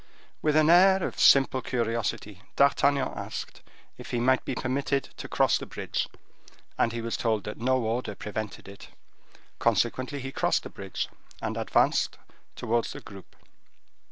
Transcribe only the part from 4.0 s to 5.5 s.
he might be permitted to